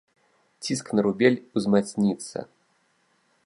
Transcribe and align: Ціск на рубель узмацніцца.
Ціск 0.67 0.85
на 0.99 1.03
рубель 1.07 1.37
узмацніцца. 1.61 2.37